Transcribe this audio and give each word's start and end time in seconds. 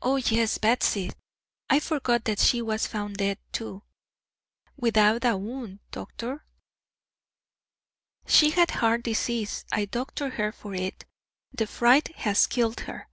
"O 0.00 0.16
yes, 0.16 0.56
Batsy! 0.56 1.12
I 1.68 1.78
forgot 1.78 2.24
that 2.24 2.38
she 2.38 2.62
was 2.62 2.86
found 2.86 3.18
dead 3.18 3.36
too." 3.52 3.82
"Without 4.78 5.26
a 5.26 5.36
wound, 5.36 5.80
doctor." 5.90 6.46
"She 8.26 8.48
had 8.48 8.70
heart 8.70 9.02
disease. 9.02 9.66
I 9.70 9.84
doctored 9.84 10.32
her 10.40 10.52
for 10.52 10.72
it. 10.74 11.04
The 11.52 11.66
fright 11.66 12.16
has 12.20 12.46
killed 12.46 12.80
her." 12.88 13.10